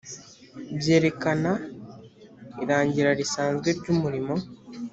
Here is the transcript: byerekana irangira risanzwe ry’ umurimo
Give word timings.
byerekana 0.79 1.51
irangira 2.63 3.09
risanzwe 3.19 3.69
ry’ 3.77 3.87
umurimo 3.93 4.33